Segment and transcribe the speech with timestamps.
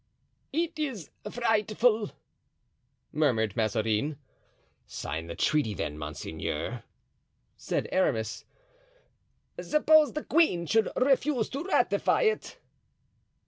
[0.51, 2.09] "It is frightful,"
[3.11, 4.17] murmured Mazarin.
[4.87, 6.83] "Sign the treaty, then, monseigneur,"
[7.55, 8.43] said Aramis.
[9.61, 12.57] "Suppose the queen should refuse to ratify it?"